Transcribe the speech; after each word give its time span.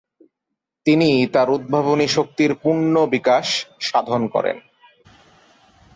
তিনি 0.85 1.09
তার 1.33 1.47
উদ্ভাবনী 1.49 2.07
শক্তির 2.07 2.51
পূর্ন 2.55 2.95
বিকাশ 3.05 3.47
সাধন 3.81 4.21
করেন। 4.27 4.57